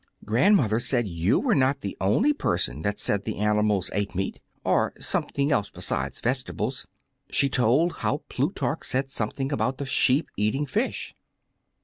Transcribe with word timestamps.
"Grandmother 0.25 0.79
said 0.79 1.07
you 1.07 1.39
were 1.39 1.53
not 1.53 1.81
the 1.81 1.95
only 2.01 2.33
person 2.33 2.81
that 2.81 2.97
said 2.97 3.23
the 3.23 3.37
animals 3.37 3.91
ate 3.93 4.15
meat, 4.15 4.39
or 4.63 4.91
something 4.99 5.51
else 5.51 5.69
besides 5.69 6.19
vegetables. 6.19 6.87
She 7.29 7.49
told 7.49 7.97
how 7.97 8.23
Plutarch 8.27 8.83
said 8.83 9.11
something 9.11 9.51
about 9.51 9.77
the 9.77 9.85
sheep 9.85 10.27
eating 10.35 10.65
fish.' 10.65 11.13